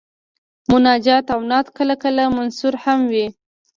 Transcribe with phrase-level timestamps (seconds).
[0.71, 3.25] مناجات او نعت کله کله منثور هم وي.